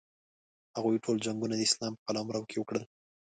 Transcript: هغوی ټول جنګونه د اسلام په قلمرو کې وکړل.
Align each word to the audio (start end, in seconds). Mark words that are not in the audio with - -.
هغوی 0.77 1.01
ټول 1.05 1.17
جنګونه 1.25 1.55
د 1.57 1.61
اسلام 1.67 1.93
په 1.95 2.03
قلمرو 2.07 2.47
کې 2.49 2.57
وکړل. 2.59 2.83